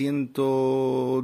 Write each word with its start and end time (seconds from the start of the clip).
ciento, 0.00 1.22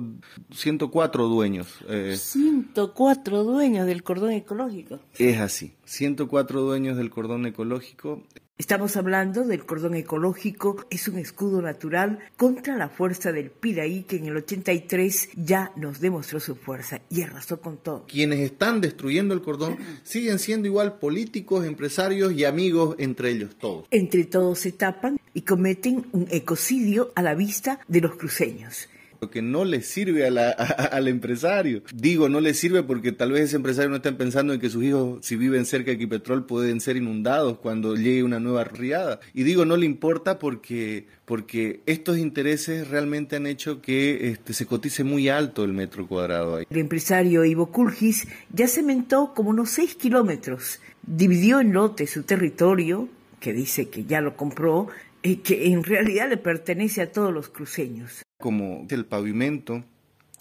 104 0.51 1.29
dueños. 1.29 1.67
104 2.15 3.43
dueños 3.43 3.87
del 3.87 4.03
cordón 4.03 4.33
ecológico. 4.33 5.01
Es 5.19 5.41
así, 5.41 5.73
104 5.87 6.61
dueños 6.61 6.99
del 6.99 7.09
cordón 7.09 7.47
ecológico. 7.47 8.23
Estamos 8.59 8.97
hablando 8.97 9.45
del 9.45 9.67
cordón 9.67 9.95
ecológico, 9.95 10.87
es 10.91 11.09
un 11.09 11.19
escudo 11.19 11.61
natural 11.61 12.21
contra 12.39 12.77
la 12.77 12.89
fuerza 12.89 13.31
del 13.31 13.51
Piraí 13.51 14.05
que 14.05 14.17
en 14.17 14.27
el 14.27 14.37
83 14.37 15.29
ya 15.37 15.73
nos 15.77 16.01
demostró 16.01 16.41
su 16.41 16.55
fuerza 16.55 17.01
y 17.11 17.21
arrasó 17.21 17.61
con 17.61 17.77
todo. 17.77 18.07
Quienes 18.07 18.41
están 18.41 18.81
destruyendo 18.81 19.35
el 19.35 19.43
cordón 19.43 19.77
siguen 20.05 20.39
siendo 20.39 20.69
igual 20.69 20.99
políticos, 20.99 21.67
empresarios 21.67 22.33
y 22.33 22.45
amigos 22.45 22.95
entre 22.99 23.31
ellos 23.31 23.57
todos. 23.57 23.87
Entre 23.91 24.25
todos 24.25 24.59
se 24.59 24.73
tapan 24.73 25.19
y 25.37 25.43
cometen 25.43 26.07
un 26.13 26.27
ecocidio 26.31 27.13
a 27.15 27.21
la 27.21 27.35
vista 27.35 27.79
de 27.89 28.01
los 28.01 28.17
cruceños 28.17 28.89
lo 29.19 29.31
que 29.31 29.41
no 29.41 29.65
le 29.65 29.81
sirve 29.81 30.27
al 30.29 31.09
empresario. 31.09 31.83
Digo, 31.95 32.29
no 32.29 32.41
le 32.41 32.53
sirve 32.53 32.83
porque 32.83 33.13
tal 33.13 33.33
vez 33.33 33.45
ese 33.45 33.57
empresario 33.57 33.89
no 33.89 33.97
esté 33.97 34.13
pensando 34.13 34.53
en 34.53 34.61
que 34.61 34.69
sus 34.69 34.85
hijos, 34.85 35.25
si 35.25 35.37
viven 35.37 35.65
cerca 35.65 35.87
de 35.87 35.95
Equipetrol, 35.95 36.45
pueden 36.45 36.83
ser 36.83 36.99
inundados 36.99 37.57
cuando 37.57 37.95
llegue 37.95 38.23
una 38.23 38.41
nueva 38.41 38.65
riada. 38.65 39.21
Y 39.33 39.45
digo, 39.45 39.65
no 39.65 39.79
le 39.79 39.87
importa 39.87 40.39
porque, 40.39 41.07
porque 41.25 41.81
estos 41.87 42.19
intereses 42.19 42.89
realmente 42.89 43.37
han 43.37 43.47
hecho 43.47 43.81
que 43.81 44.29
este, 44.29 44.53
se 44.53 44.67
cotice 44.67 45.03
muy 45.03 45.31
alto 45.31 45.65
el 45.65 45.73
metro 45.73 46.07
cuadrado 46.07 46.57
ahí. 46.57 46.67
El 46.69 46.77
empresario 46.77 47.43
Ivo 47.47 47.73
Kulgis 47.73 48.29
ya 48.53 48.69
cementó 48.69 49.33
como 49.35 49.49
unos 49.49 49.71
6 49.71 49.95
kilómetros, 49.95 50.81
dividió 51.07 51.61
en 51.61 51.73
lotes 51.73 52.11
su 52.11 52.23
territorio, 52.25 53.09
que 53.41 53.53
dice 53.53 53.89
que 53.89 54.05
ya 54.05 54.21
lo 54.21 54.37
compró, 54.37 54.89
y 55.27 55.37
que 55.37 55.67
en 55.67 55.83
realidad 55.83 56.29
le 56.29 56.37
pertenece 56.37 57.03
a 57.03 57.11
todos 57.11 57.33
los 57.33 57.49
cruceños 57.49 58.23
como 58.39 58.87
el 58.89 59.05
pavimento 59.07 59.85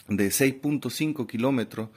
de 0.08 0.28
6.5 0.28 1.26
kilómetros 1.26 1.90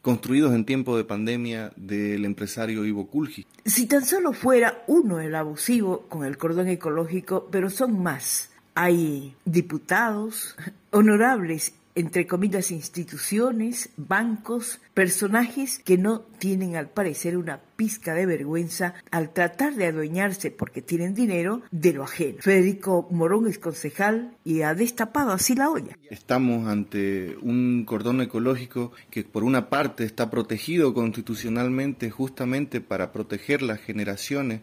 construidos 0.00 0.52
en 0.52 0.64
tiempo 0.64 0.96
de 0.96 1.04
pandemia 1.04 1.72
del 1.76 2.24
empresario 2.24 2.84
Ivo 2.84 3.06
Kulji. 3.06 3.46
Si 3.64 3.86
tan 3.86 4.04
solo 4.04 4.32
fuera 4.32 4.82
uno 4.88 5.20
el 5.20 5.34
abusivo 5.36 6.06
con 6.08 6.24
el 6.24 6.36
cordón 6.36 6.68
ecológico, 6.68 7.48
pero 7.52 7.70
son 7.70 8.02
más. 8.02 8.50
Hay 8.74 9.36
diputados, 9.44 10.56
honorables 10.90 11.74
entre 11.94 12.26
comillas, 12.26 12.70
instituciones, 12.70 13.90
bancos, 13.96 14.80
personajes 14.94 15.78
que 15.78 15.96
no 15.96 16.20
tienen 16.38 16.76
al 16.76 16.90
parecer 16.90 17.36
una 17.36 17.60
pizca 17.76 18.14
de 18.14 18.26
vergüenza 18.26 18.94
al 19.10 19.32
tratar 19.32 19.74
de 19.74 19.86
adueñarse 19.86 20.50
porque 20.50 20.82
tienen 20.82 21.14
dinero 21.14 21.62
de 21.70 21.92
lo 21.92 22.04
ajeno. 22.04 22.38
Federico 22.40 23.08
Morón 23.10 23.46
es 23.46 23.58
concejal 23.58 24.36
y 24.44 24.62
ha 24.62 24.74
destapado 24.74 25.32
así 25.32 25.54
la 25.54 25.70
olla. 25.70 25.96
Estamos 26.10 26.68
ante 26.68 27.36
un 27.40 27.84
cordón 27.84 28.20
ecológico 28.20 28.92
que 29.10 29.24
por 29.24 29.44
una 29.44 29.68
parte 29.70 30.04
está 30.04 30.30
protegido 30.30 30.94
constitucionalmente 30.94 32.10
justamente 32.10 32.80
para 32.80 33.12
proteger 33.12 33.62
las 33.62 33.80
generaciones 33.80 34.60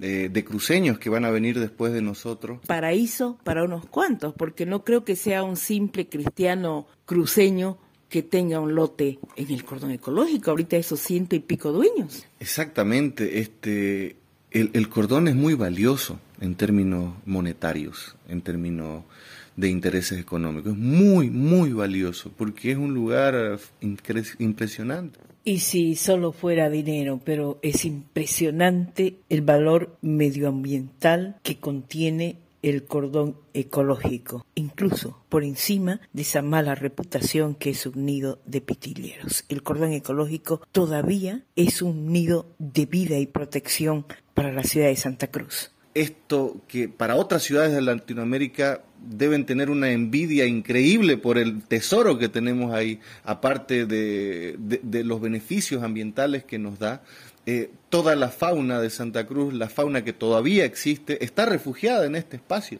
de, 0.00 0.44
cruceños 0.44 0.98
que 0.98 1.10
van 1.10 1.24
a 1.24 1.30
venir 1.30 1.60
después 1.60 1.92
de 1.92 2.00
nosotros. 2.00 2.60
Paraíso 2.66 3.38
para 3.44 3.64
unos 3.64 3.86
cuantos, 3.86 4.34
porque 4.34 4.64
no 4.64 4.82
creo 4.82 5.04
que 5.04 5.14
sea 5.14 5.42
un 5.42 5.56
simple 5.56 6.08
cristiano 6.08 6.86
cruceño 7.04 7.78
que 8.10 8.22
tenga 8.22 8.60
un 8.60 8.74
lote 8.74 9.18
en 9.36 9.50
el 9.50 9.64
cordón 9.64 9.92
ecológico, 9.92 10.50
ahorita 10.50 10.76
esos 10.76 11.00
ciento 11.00 11.36
y 11.36 11.40
pico 11.40 11.72
dueños. 11.72 12.26
Exactamente, 12.40 13.38
este, 13.38 14.16
el, 14.50 14.70
el 14.74 14.88
cordón 14.90 15.28
es 15.28 15.36
muy 15.36 15.54
valioso 15.54 16.18
en 16.40 16.56
términos 16.56 17.14
monetarios, 17.24 18.16
en 18.28 18.42
términos 18.42 19.04
de 19.56 19.68
intereses 19.68 20.18
económicos. 20.18 20.72
Es 20.72 20.78
muy, 20.78 21.30
muy 21.30 21.72
valioso 21.72 22.32
porque 22.36 22.72
es 22.72 22.78
un 22.78 22.94
lugar 22.94 23.58
impresionante. 24.38 25.20
Y 25.44 25.60
si 25.60 25.96
solo 25.96 26.32
fuera 26.32 26.68
dinero, 26.68 27.20
pero 27.24 27.58
es 27.62 27.84
impresionante 27.84 29.16
el 29.28 29.40
valor 29.40 29.96
medioambiental 30.02 31.36
que 31.42 31.56
contiene 31.58 32.36
el 32.62 32.84
cordón 32.84 33.36
ecológico, 33.54 34.46
incluso 34.54 35.22
por 35.28 35.44
encima 35.44 36.00
de 36.12 36.22
esa 36.22 36.42
mala 36.42 36.74
reputación 36.74 37.54
que 37.54 37.70
es 37.70 37.86
un 37.86 38.04
nido 38.04 38.40
de 38.46 38.60
pitilleros. 38.60 39.44
El 39.48 39.62
cordón 39.62 39.92
ecológico 39.92 40.60
todavía 40.72 41.44
es 41.56 41.82
un 41.82 42.12
nido 42.12 42.46
de 42.58 42.86
vida 42.86 43.18
y 43.18 43.26
protección 43.26 44.06
para 44.34 44.52
la 44.52 44.64
ciudad 44.64 44.88
de 44.88 44.96
Santa 44.96 45.28
Cruz 45.28 45.72
esto 45.94 46.60
que 46.68 46.88
para 46.88 47.16
otras 47.16 47.42
ciudades 47.42 47.72
de 47.72 47.82
Latinoamérica 47.82 48.82
deben 49.02 49.44
tener 49.44 49.70
una 49.70 49.90
envidia 49.90 50.46
increíble 50.46 51.16
por 51.16 51.38
el 51.38 51.62
tesoro 51.62 52.18
que 52.18 52.28
tenemos 52.28 52.72
ahí, 52.72 53.00
aparte 53.24 53.86
de, 53.86 54.56
los 55.04 55.20
beneficios 55.20 55.82
ambientales 55.82 56.44
que 56.44 56.58
nos 56.58 56.78
da. 56.78 57.02
Eh, 57.46 57.70
toda 57.88 58.14
la 58.16 58.28
fauna 58.28 58.80
de 58.80 58.90
Santa 58.90 59.26
Cruz, 59.26 59.54
la 59.54 59.68
fauna 59.68 60.04
que 60.04 60.12
todavía 60.12 60.64
existe, 60.64 61.24
está 61.24 61.46
refugiada 61.46 62.06
en 62.06 62.14
este 62.14 62.36
espacio. 62.36 62.78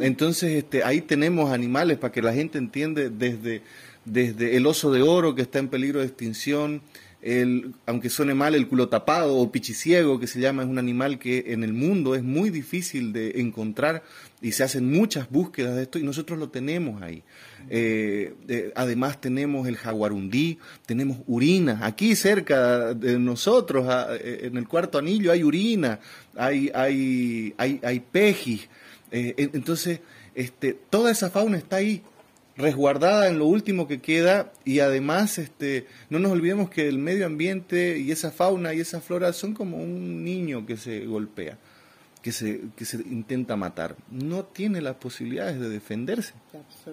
Entonces, 0.00 0.52
este, 0.52 0.84
ahí 0.84 1.00
tenemos 1.00 1.52
animales 1.52 1.98
para 1.98 2.12
que 2.12 2.22
la 2.22 2.32
gente 2.32 2.58
entiende 2.58 3.10
desde, 3.10 3.62
desde 4.04 4.56
el 4.56 4.66
oso 4.66 4.92
de 4.92 5.02
oro 5.02 5.34
que 5.34 5.42
está 5.42 5.58
en 5.58 5.68
peligro 5.68 6.00
de 6.00 6.06
extinción, 6.06 6.80
el, 7.20 7.74
aunque 7.86 8.10
suene 8.10 8.34
mal, 8.34 8.54
el 8.54 8.68
culo 8.68 8.88
tapado 8.88 9.36
o 9.36 9.50
pichiciego, 9.50 10.20
que 10.20 10.26
se 10.26 10.40
llama, 10.40 10.62
es 10.62 10.68
un 10.68 10.78
animal 10.78 11.18
que 11.18 11.46
en 11.48 11.64
el 11.64 11.72
mundo 11.72 12.14
es 12.14 12.22
muy 12.22 12.50
difícil 12.50 13.12
de 13.12 13.40
encontrar 13.40 14.04
y 14.40 14.52
se 14.52 14.62
hacen 14.62 14.90
muchas 14.90 15.28
búsquedas 15.28 15.74
de 15.74 15.82
esto 15.82 15.98
y 15.98 16.04
nosotros 16.04 16.38
lo 16.38 16.50
tenemos 16.50 17.02
ahí. 17.02 17.24
Eh, 17.70 18.72
además 18.76 19.20
tenemos 19.20 19.66
el 19.66 19.76
jaguarundí, 19.76 20.58
tenemos 20.86 21.18
urina. 21.26 21.80
Aquí 21.82 22.14
cerca 22.14 22.94
de 22.94 23.18
nosotros, 23.18 23.86
eh, 24.20 24.40
en 24.44 24.56
el 24.56 24.68
cuarto 24.68 24.98
anillo, 24.98 25.32
hay 25.32 25.42
urina, 25.42 25.98
hay, 26.36 26.70
hay, 26.72 27.52
hay, 27.58 27.80
hay 27.82 28.00
pejis. 28.00 28.68
Eh, 29.10 29.34
entonces, 29.52 30.00
este, 30.34 30.72
toda 30.72 31.10
esa 31.10 31.30
fauna 31.30 31.56
está 31.56 31.76
ahí 31.76 32.02
resguardada 32.58 33.28
en 33.28 33.38
lo 33.38 33.46
último 33.46 33.86
que 33.86 34.00
queda 34.00 34.52
y 34.64 34.80
además 34.80 35.38
este, 35.38 35.86
no 36.10 36.18
nos 36.18 36.32
olvidemos 36.32 36.68
que 36.68 36.88
el 36.88 36.98
medio 36.98 37.24
ambiente 37.24 37.98
y 37.98 38.10
esa 38.10 38.32
fauna 38.32 38.74
y 38.74 38.80
esa 38.80 39.00
flora 39.00 39.32
son 39.32 39.54
como 39.54 39.76
un 39.76 40.24
niño 40.24 40.66
que 40.66 40.76
se 40.76 41.06
golpea, 41.06 41.56
que 42.20 42.32
se, 42.32 42.62
que 42.76 42.84
se 42.84 42.96
intenta 42.96 43.54
matar. 43.54 43.94
No 44.10 44.44
tiene 44.44 44.80
las 44.80 44.96
posibilidades 44.96 45.60
de 45.60 45.68
defenderse, 45.68 46.34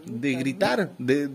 de 0.06 0.36
gritar, 0.36 0.94
de 1.00 1.30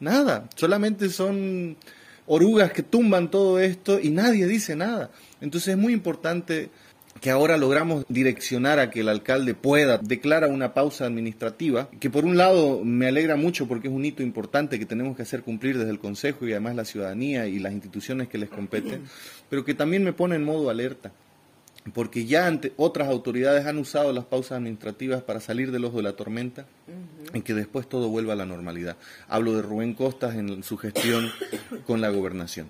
nada. 0.00 0.50
Solamente 0.54 1.08
son 1.08 1.78
orugas 2.26 2.72
que 2.72 2.82
tumban 2.82 3.30
todo 3.30 3.58
esto 3.58 3.98
y 3.98 4.10
nadie 4.10 4.46
dice 4.46 4.76
nada. 4.76 5.10
Entonces 5.40 5.68
es 5.68 5.78
muy 5.78 5.94
importante 5.94 6.68
que 7.20 7.30
ahora 7.30 7.56
logramos 7.56 8.04
direccionar 8.08 8.78
a 8.78 8.90
que 8.90 9.00
el 9.00 9.08
alcalde 9.08 9.54
pueda 9.54 9.98
declarar 9.98 10.50
una 10.50 10.74
pausa 10.74 11.06
administrativa, 11.06 11.88
que 12.00 12.10
por 12.10 12.24
un 12.24 12.36
lado 12.36 12.82
me 12.84 13.06
alegra 13.06 13.36
mucho 13.36 13.68
porque 13.68 13.88
es 13.88 13.94
un 13.94 14.04
hito 14.04 14.22
importante 14.22 14.78
que 14.78 14.86
tenemos 14.86 15.16
que 15.16 15.22
hacer 15.22 15.42
cumplir 15.42 15.78
desde 15.78 15.90
el 15.90 15.98
Consejo 15.98 16.46
y 16.46 16.52
además 16.52 16.74
la 16.74 16.84
ciudadanía 16.84 17.46
y 17.46 17.58
las 17.58 17.72
instituciones 17.72 18.28
que 18.28 18.38
les 18.38 18.48
competen, 18.48 19.04
pero 19.48 19.64
que 19.64 19.74
también 19.74 20.02
me 20.02 20.12
pone 20.12 20.36
en 20.36 20.44
modo 20.44 20.70
alerta, 20.70 21.12
porque 21.94 22.26
ya 22.26 22.60
otras 22.76 23.08
autoridades 23.08 23.66
han 23.66 23.78
usado 23.78 24.12
las 24.12 24.24
pausas 24.24 24.58
administrativas 24.58 25.22
para 25.22 25.40
salir 25.40 25.70
del 25.70 25.84
ojo 25.84 25.98
de 25.98 26.04
la 26.04 26.12
tormenta 26.14 26.66
y 27.34 27.42
que 27.42 27.54
después 27.54 27.88
todo 27.88 28.08
vuelva 28.08 28.32
a 28.34 28.36
la 28.36 28.46
normalidad. 28.46 28.96
Hablo 29.28 29.54
de 29.54 29.62
Rubén 29.62 29.94
Costas 29.94 30.34
en 30.34 30.62
su 30.62 30.76
gestión 30.76 31.30
con 31.86 32.00
la 32.00 32.10
gobernación. 32.10 32.68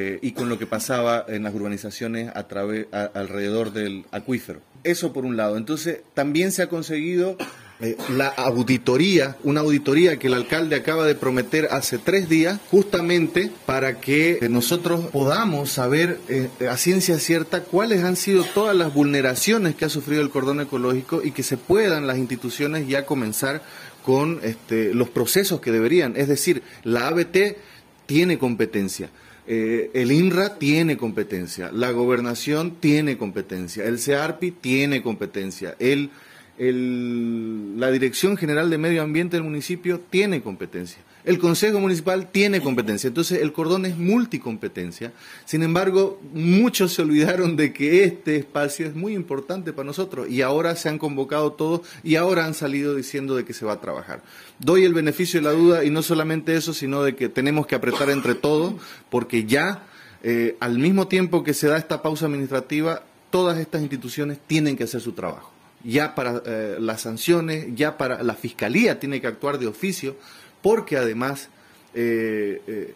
Eh, 0.00 0.18
y 0.22 0.32
con 0.32 0.48
lo 0.48 0.58
que 0.58 0.66
pasaba 0.66 1.26
en 1.28 1.42
las 1.42 1.54
urbanizaciones 1.54 2.30
a 2.34 2.48
través, 2.48 2.86
alrededor 2.90 3.70
del 3.74 4.06
acuífero. 4.12 4.60
Eso 4.82 5.12
por 5.12 5.26
un 5.26 5.36
lado. 5.36 5.58
Entonces, 5.58 6.00
también 6.14 6.52
se 6.52 6.62
ha 6.62 6.70
conseguido 6.70 7.36
eh, 7.80 7.98
la 8.08 8.28
auditoría, 8.28 9.36
una 9.42 9.60
auditoría 9.60 10.18
que 10.18 10.28
el 10.28 10.34
alcalde 10.34 10.76
acaba 10.76 11.06
de 11.06 11.14
prometer 11.14 11.68
hace 11.70 11.98
tres 11.98 12.30
días, 12.30 12.58
justamente 12.70 13.52
para 13.66 14.00
que 14.00 14.38
nosotros 14.48 15.04
podamos 15.08 15.70
saber 15.70 16.18
eh, 16.30 16.48
a 16.70 16.78
ciencia 16.78 17.18
cierta 17.18 17.62
cuáles 17.62 18.02
han 18.02 18.16
sido 18.16 18.44
todas 18.44 18.74
las 18.74 18.94
vulneraciones 18.94 19.74
que 19.74 19.84
ha 19.84 19.90
sufrido 19.90 20.22
el 20.22 20.30
cordón 20.30 20.62
ecológico 20.62 21.20
y 21.22 21.32
que 21.32 21.42
se 21.42 21.58
puedan 21.58 22.06
las 22.06 22.16
instituciones 22.16 22.88
ya 22.88 23.04
comenzar 23.04 23.60
con 24.02 24.40
este, 24.44 24.94
los 24.94 25.10
procesos 25.10 25.60
que 25.60 25.72
deberían. 25.72 26.16
Es 26.16 26.28
decir, 26.28 26.62
la 26.84 27.08
ABT 27.08 27.58
tiene 28.06 28.38
competencia. 28.38 29.10
Eh, 29.52 29.90
el 29.94 30.12
INRA 30.12 30.58
tiene 30.60 30.96
competencia, 30.96 31.72
la 31.72 31.90
gobernación 31.90 32.76
tiene 32.78 33.18
competencia, 33.18 33.84
el 33.84 33.98
CEARPI 33.98 34.52
tiene 34.52 35.02
competencia, 35.02 35.74
el, 35.80 36.10
la 36.56 37.90
Dirección 37.90 38.36
General 38.36 38.70
de 38.70 38.78
Medio 38.78 39.02
Ambiente 39.02 39.36
del 39.36 39.42
municipio 39.42 39.98
tiene 40.08 40.40
competencia. 40.40 41.02
El 41.24 41.38
Consejo 41.38 41.80
Municipal 41.80 42.30
tiene 42.30 42.62
competencia, 42.62 43.08
entonces 43.08 43.42
el 43.42 43.52
cordón 43.52 43.84
es 43.84 43.98
multicompetencia. 43.98 45.12
Sin 45.44 45.62
embargo, 45.62 46.18
muchos 46.32 46.94
se 46.94 47.02
olvidaron 47.02 47.56
de 47.56 47.74
que 47.74 48.04
este 48.04 48.36
espacio 48.36 48.86
es 48.86 48.94
muy 48.94 49.14
importante 49.14 49.74
para 49.74 49.86
nosotros 49.86 50.30
y 50.30 50.40
ahora 50.40 50.76
se 50.76 50.88
han 50.88 50.98
convocado 50.98 51.52
todos 51.52 51.82
y 52.02 52.16
ahora 52.16 52.46
han 52.46 52.54
salido 52.54 52.94
diciendo 52.94 53.36
de 53.36 53.44
que 53.44 53.52
se 53.52 53.66
va 53.66 53.74
a 53.74 53.80
trabajar. 53.80 54.22
Doy 54.58 54.84
el 54.84 54.94
beneficio 54.94 55.40
de 55.40 55.44
la 55.44 55.52
duda 55.52 55.84
y 55.84 55.90
no 55.90 56.02
solamente 56.02 56.56
eso, 56.56 56.72
sino 56.72 57.02
de 57.02 57.14
que 57.14 57.28
tenemos 57.28 57.66
que 57.66 57.74
apretar 57.74 58.08
entre 58.08 58.34
todos 58.34 58.74
porque 59.10 59.44
ya 59.44 59.84
eh, 60.22 60.56
al 60.60 60.78
mismo 60.78 61.06
tiempo 61.08 61.44
que 61.44 61.54
se 61.54 61.68
da 61.68 61.76
esta 61.76 62.02
pausa 62.02 62.26
administrativa, 62.26 63.02
todas 63.30 63.58
estas 63.58 63.82
instituciones 63.82 64.38
tienen 64.46 64.76
que 64.76 64.84
hacer 64.84 65.00
su 65.00 65.12
trabajo. 65.12 65.52
Ya 65.82 66.14
para 66.14 66.42
eh, 66.44 66.76
las 66.78 67.02
sanciones, 67.02 67.68
ya 67.74 67.96
para 67.96 68.22
la 68.22 68.34
fiscalía 68.34 69.00
tiene 69.00 69.20
que 69.20 69.26
actuar 69.26 69.58
de 69.58 69.66
oficio 69.66 70.16
porque 70.62 70.96
además 70.96 71.48
eh, 71.94 72.62
eh, 72.66 72.94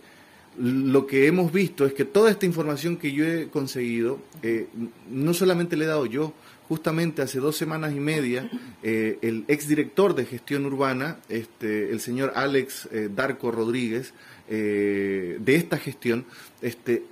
lo 0.59 1.07
que 1.07 1.27
hemos 1.27 1.53
visto 1.53 1.85
es 1.85 1.95
que 1.95 2.05
toda 2.05 2.31
esta 2.31 2.47
información 2.47 2.97
que 2.97 3.13
yo 3.13 3.25
he 3.27 3.49
conseguido, 3.49 4.21
eh, 4.43 4.69
no 5.11 5.35
solamente 5.35 5.77
le 5.77 5.85
he 5.85 5.89
dado 5.89 6.07
yo, 6.07 6.33
justamente 6.69 7.23
hace 7.23 7.41
dos 7.41 7.57
semanas 7.57 7.93
y 7.95 8.01
media, 8.01 8.49
el 8.83 9.45
exdirector 9.49 10.15
de 10.15 10.25
gestión 10.25 10.65
urbana, 10.65 11.19
este, 11.29 11.91
el 11.91 12.01
señor 12.01 12.33
Alex 12.37 12.89
Darco 13.15 13.51
Rodríguez, 13.51 14.15
de 14.49 15.43
esta 15.47 15.77
gestión, 15.77 16.25
este, 16.63 17.03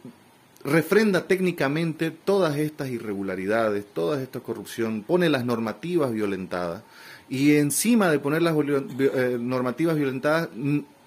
refrenda 0.64 1.26
técnicamente 1.26 2.10
todas 2.10 2.56
estas 2.56 2.88
irregularidades, 2.88 3.84
toda 3.92 4.22
esta 4.22 4.40
corrupción, 4.40 5.02
pone 5.02 5.28
las 5.28 5.44
normativas 5.44 6.12
violentadas 6.12 6.82
y 7.32 7.56
encima 7.56 8.10
de 8.10 8.18
poner 8.18 8.42
las 8.42 8.54
eh, 8.54 9.38
normativas 9.40 9.96
violentadas, 9.96 10.50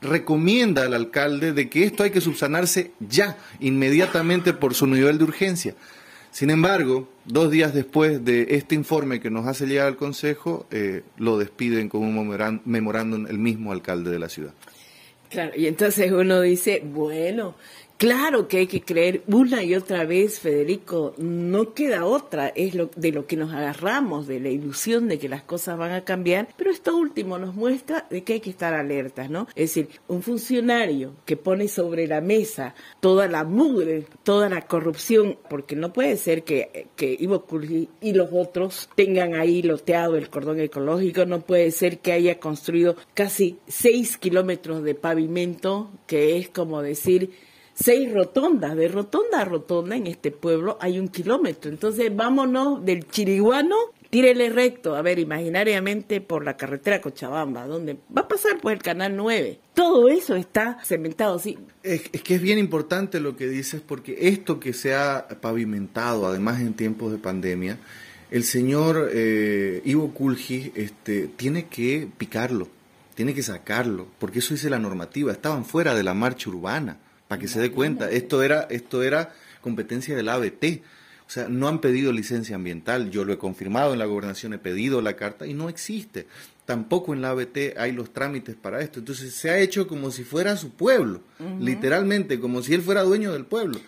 recomienda 0.02 0.82
al 0.82 0.96
alcalde 0.96 1.54
de 1.54 1.70
que 1.70 1.84
esto 1.84 2.02
hay 2.02 2.10
que 2.10 2.20
subsanarse 2.20 2.94
ya, 3.00 3.38
inmediatamente 3.60 4.52
por 4.52 4.74
su 4.74 4.88
nivel 4.88 5.20
de 5.20 5.24
urgencia. 5.24 5.76
Sin 6.32 6.50
embargo, 6.50 7.08
dos 7.26 7.52
días 7.52 7.76
después 7.76 8.26
de 8.26 8.48
este 8.50 8.74
informe 8.74 9.20
que 9.20 9.30
nos 9.30 9.46
hace 9.46 9.68
llegar 9.68 9.86
al 9.86 9.98
Consejo, 9.98 10.66
eh, 10.72 11.04
lo 11.18 11.38
despiden 11.38 11.90
con 11.90 12.02
un 12.02 12.60
memorándum 12.66 13.28
el 13.28 13.38
mismo 13.38 13.72
alcalde 13.72 14.10
de 14.10 14.18
la 14.18 14.28
ciudad. 14.28 14.54
Claro, 15.30 15.52
y 15.56 15.68
entonces 15.68 16.12
uno 16.12 16.42
dice, 16.42 16.82
bueno, 16.84 17.54
Claro 17.98 18.50
que 18.50 18.58
hay 18.58 18.68
que 18.68 18.82
creer 18.82 19.24
una 19.28 19.64
y 19.64 19.74
otra 19.74 20.04
vez, 20.04 20.42
Federico, 20.42 21.14
no 21.18 21.74
queda 21.74 22.06
otra, 22.06 22.50
es 22.50 22.76
lo, 22.76 22.90
de 22.98 23.14
lo 23.14 23.26
que 23.26 23.38
nos 23.38 23.54
agarramos, 23.54 24.28
de 24.28 24.42
la 24.42 24.50
ilusión 24.50 25.08
de 25.08 25.18
que 25.18 25.30
las 25.30 25.44
cosas 25.44 25.78
van 25.78 25.94
a 25.94 26.04
cambiar, 26.04 26.50
pero 26.58 26.72
esto 26.72 26.94
último 26.98 27.38
nos 27.38 27.56
muestra 27.56 28.06
de 28.10 28.26
que 28.26 28.34
hay 28.34 28.40
que 28.42 28.50
estar 28.50 28.74
alertas, 28.74 29.30
¿no? 29.30 29.48
Es 29.56 29.74
decir, 29.74 29.88
un 30.10 30.22
funcionario 30.22 31.14
que 31.26 31.38
pone 31.38 31.70
sobre 31.70 32.06
la 32.06 32.20
mesa 32.20 32.76
toda 33.00 33.30
la 33.30 33.46
mugre, 33.46 34.06
toda 34.24 34.50
la 34.50 34.68
corrupción, 34.68 35.38
porque 35.50 35.78
no 35.78 35.94
puede 35.94 36.18
ser 36.18 36.44
que, 36.44 36.88
que 36.98 37.16
Ivo 37.18 37.46
y 38.02 38.14
los 38.14 38.30
otros 38.34 38.90
tengan 38.96 39.36
ahí 39.36 39.62
loteado 39.62 40.18
el 40.18 40.30
cordón 40.30 40.60
ecológico, 40.60 41.26
no 41.26 41.40
puede 41.40 41.72
ser 41.72 42.00
que 42.00 42.12
haya 42.12 42.40
construido 42.40 42.98
casi 43.14 43.58
seis 43.68 44.18
kilómetros 44.18 44.84
de 44.84 44.96
pavimento, 44.96 45.90
que 46.08 46.38
es 46.38 46.50
como 46.50 46.82
decir, 46.82 47.32
seis 47.76 48.12
rotondas, 48.12 48.76
de 48.76 48.88
rotonda 48.88 49.42
a 49.42 49.46
rotonda 49.46 49.96
en 49.96 50.08
este 50.08 50.32
pueblo 50.32 50.78
hay 50.80 50.98
un 50.98 51.10
kilómetro. 51.10 51.70
Entonces 51.70 52.16
vámonos 52.16 52.84
del 52.84 53.08
Chiriguano, 53.08 53.76
tírele 54.10 54.50
recto, 54.50 54.96
a 54.96 55.02
ver, 55.02 55.20
imaginariamente 55.20 56.22
por 56.22 56.46
la 56.46 56.56
carretera 56.56 57.02
Cochabamba, 57.02 57.68
donde 57.68 57.98
va 58.16 58.22
a 58.22 58.28
pasar 58.28 58.60
pues 58.62 58.78
el 58.78 58.82
Canal 58.82 59.16
9. 59.16 59.60
Todo 59.74 60.08
eso 60.08 60.36
está 60.36 60.80
cementado, 60.84 61.38
sí. 61.38 61.58
Es, 61.84 62.10
que 62.10 62.36
es 62.36 62.42
bien 62.42 62.58
importante 62.58 63.20
lo 63.20 63.36
que 63.36 63.48
dices, 63.48 63.82
porque 63.86 64.30
esto 64.30 64.60
que 64.60 64.72
se 64.74 64.96
ha 64.96 65.28
pavimentado, 65.42 66.26
además 66.26 66.62
en 66.62 66.74
tiempos 66.74 67.12
de 67.12 67.18
pandemia, 67.18 67.78
el 68.32 68.46
señor 68.46 69.10
eh, 69.14 69.82
Ivo 69.84 70.12
Kulji 70.12 70.72
este, 70.76 71.28
tiene 71.28 71.68
que 71.68 72.08
picarlo, 72.18 72.70
tiene 73.16 73.34
que 73.34 73.44
sacarlo, 73.44 74.08
porque 74.18 74.40
eso 74.40 74.54
dice 74.54 74.70
la 74.70 74.80
normativa, 74.80 75.34
estaban 75.34 75.66
fuera 75.66 75.94
de 75.94 76.04
la 76.04 76.14
marcha 76.14 76.50
urbana 76.50 77.00
para 77.28 77.40
que 77.40 77.48
se 77.48 77.60
dé 77.60 77.72
cuenta. 77.72 78.10
Esto 78.10 78.44
era, 78.44 78.68
esto 78.70 79.04
era 79.04 79.34
competencia 79.62 80.16
del 80.16 80.30
ABT. 80.30 80.82
O 81.28 81.30
sea, 81.30 81.48
no 81.50 81.68
han 81.68 81.82
pedido 81.82 82.12
licencia 82.12 82.56
ambiental. 82.56 83.10
Yo 83.10 83.26
lo 83.26 83.34
he 83.34 83.38
confirmado 83.38 83.94
en 83.94 84.00
la 84.00 84.06
gobernación, 84.06 84.54
he 84.54 84.60
pedido 84.60 85.02
la 85.02 85.16
carta 85.16 85.48
y 85.48 85.54
no 85.54 85.70
existe. 85.70 86.28
Tampoco 86.66 87.14
en 87.14 87.22
la 87.22 87.32
ABT 87.32 87.78
hay 87.78 87.92
los 87.92 88.14
trámites 88.14 88.56
para 88.56 88.82
esto. 88.82 89.00
Entonces 89.00 89.34
se 89.34 89.50
ha 89.50 89.60
hecho 89.60 89.88
como 89.88 90.12
si 90.12 90.24
fuera 90.24 90.58
su 90.58 90.72
pueblo, 90.72 91.22
literalmente, 91.60 92.40
como 92.40 92.62
si 92.62 92.74
él 92.74 92.82
fuera 92.82 93.04
dueño 93.04 93.34
del 93.34 93.46
pueblo. 93.46 93.80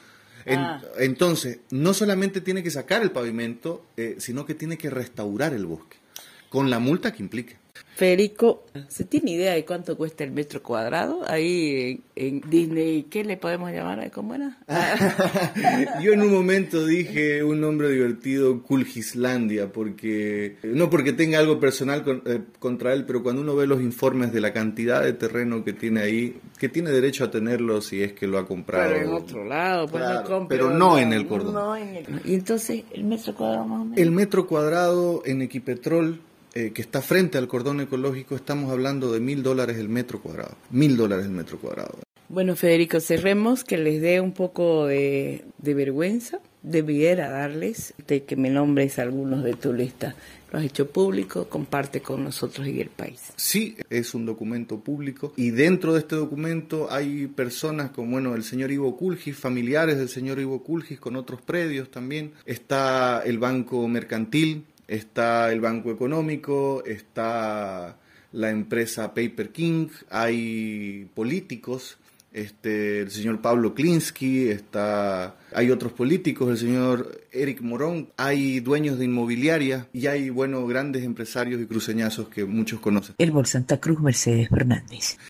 Ah. 0.55 0.81
Entonces, 0.97 1.59
no 1.71 1.93
solamente 1.93 2.39
tiene 2.41 2.63
que 2.63 2.71
sacar 2.71 3.01
el 3.01 3.11
pavimento, 3.11 3.85
eh, 3.97 4.15
sino 4.19 4.45
que 4.45 4.55
tiene 4.55 4.77
que 4.77 4.89
restaurar 4.89 5.53
el 5.53 5.65
bosque, 5.65 5.97
con 6.49 6.69
la 6.69 6.79
multa 6.79 7.13
que 7.13 7.23
implique. 7.23 7.57
Federico, 7.95 8.63
¿se 8.89 9.05
tiene 9.05 9.31
idea 9.31 9.53
de 9.53 9.65
cuánto 9.65 9.97
cuesta 9.97 10.23
el 10.23 10.31
metro 10.31 10.61
cuadrado 10.61 11.21
ahí 11.27 12.01
en, 12.15 12.41
Disney? 12.47 13.07
¿Qué 13.09 13.23
le 13.23 13.37
podemos 13.37 13.71
llamar? 13.71 14.11
¿Cómo 14.11 14.35
era? 14.35 14.55
Yo 16.03 16.13
en 16.13 16.21
un 16.21 16.31
momento 16.31 16.85
dije 16.85 17.43
un 17.43 17.59
nombre 17.59 17.89
divertido, 17.89 18.61
Kulgislandia, 18.61 19.71
porque 19.71 20.57
no 20.61 20.91
porque 20.91 21.11
tenga 21.11 21.39
algo 21.39 21.59
personal 21.59 22.21
eh, 22.25 22.41
contra 22.59 22.93
él, 22.93 23.05
pero 23.05 23.23
cuando 23.23 23.41
uno 23.41 23.55
ve 23.55 23.65
los 23.65 23.81
informes 23.81 24.31
de 24.31 24.41
la 24.41 24.53
cantidad 24.53 25.03
de 25.03 25.13
terreno 25.13 25.63
que 25.63 25.73
tiene 25.73 26.01
ahí, 26.01 26.39
que 26.59 26.69
tiene 26.69 26.91
derecho 26.91 27.23
a 27.23 27.31
tenerlo 27.31 27.81
si 27.81 28.03
es 28.03 28.13
que 28.13 28.27
lo 28.27 28.37
ha 28.37 28.45
comprado. 28.45 28.93
Pero 28.93 29.05
en 29.05 29.13
otro 29.13 29.43
lado, 29.43 29.87
pues 29.87 30.03
no 30.03 30.47
Pero 30.47 30.69
no 30.69 30.99
en 30.99 31.13
el 31.13 31.25
cordón. 31.25 31.79
¿Y 32.25 32.35
entonces 32.35 32.83
el 32.91 33.05
metro 33.05 33.33
cuadrado 33.33 33.65
más 33.65 33.81
o 33.81 33.85
menos? 33.85 33.97
El 33.97 34.11
metro 34.11 34.45
cuadrado 34.45 35.23
en 35.25 35.41
Equipetrol 35.41 36.21
eh, 36.53 36.71
que 36.73 36.81
está 36.81 37.01
frente 37.01 37.37
al 37.37 37.47
cordón 37.47 37.81
ecológico, 37.81 38.35
estamos 38.35 38.71
hablando 38.71 39.11
de 39.11 39.19
mil 39.19 39.43
dólares 39.43 39.77
el 39.77 39.89
metro 39.89 40.21
cuadrado. 40.21 40.55
Mil 40.71 40.97
dólares 40.97 41.25
el 41.25 41.31
metro 41.31 41.59
cuadrado. 41.59 41.99
Bueno, 42.29 42.57
Federico, 42.57 42.99
cerremos 42.99 43.63
que 43.63 43.77
les 43.77 44.01
dé 44.01 44.19
un 44.19 44.33
poco 44.33 44.85
de, 44.85 45.45
vergüenza. 45.59 46.39
Debiera 46.61 47.29
darles 47.29 47.93
de 48.05 48.23
que 48.23 48.35
me 48.35 48.49
nombres 48.49 48.99
algunos 48.99 49.45
de 49.45 49.53
tu 49.53 49.71
lista. 49.71 50.15
Lo 50.51 50.59
has 50.59 50.65
hecho 50.65 50.89
público, 50.89 51.47
comparte 51.47 52.01
con 52.01 52.25
nosotros 52.25 52.67
y 52.67 52.81
el 52.81 52.89
país. 52.89 53.31
Sí, 53.37 53.77
es 53.89 54.13
un 54.13 54.25
documento 54.25 54.79
público 54.79 55.31
y 55.37 55.51
dentro 55.51 55.93
de 55.93 55.99
este 55.99 56.15
documento 56.15 56.87
hay 56.91 57.27
personas 57.27 57.91
como, 57.91 58.11
bueno, 58.11 58.35
el 58.35 58.43
señor 58.43 58.71
Ivo 58.71 58.97
Culgis, 58.97 59.37
familiares 59.37 59.97
del 59.97 60.09
señor 60.09 60.39
Ivo 60.39 60.63
Culgis 60.63 60.99
con 60.99 61.15
otros 61.15 61.41
predios 61.41 61.89
también. 61.89 62.33
Está 62.45 63.21
el 63.25 63.39
Banco 63.39 63.87
Mercantil, 63.87 64.65
está 64.87 65.51
el 65.51 65.61
Banco 65.61 65.91
Económico, 65.91 66.83
está 66.85 67.97
la 68.31 68.49
empresa 68.49 69.13
Paper 69.13 69.51
King, 69.51 69.87
hay 70.09 71.09
políticos, 71.13 71.97
este, 72.33 73.01
el 73.01 73.11
señor 73.11 73.41
Pablo 73.41 73.73
Klinsky, 73.73 74.49
está, 74.49 75.37
hay 75.53 75.71
otros 75.71 75.93
políticos, 75.93 76.49
el 76.51 76.57
señor 76.57 77.21
Eric 77.31 77.61
Morón, 77.61 78.09
hay 78.17 78.59
dueños 78.59 78.99
de 78.99 79.05
inmobiliaria 79.05 79.87
y 79.93 80.07
hay, 80.07 80.29
bueno, 80.29 80.65
grandes 80.67 81.03
empresarios 81.03 81.61
y 81.61 81.65
cruceñazos 81.65 82.29
que 82.29 82.45
muchos 82.45 82.79
conocen. 82.79 83.15
El 83.17 83.31
Bol 83.31 83.45
Santa 83.45 83.79
Cruz 83.79 83.99
Mercedes 84.01 84.49
Fernández. 84.49 85.17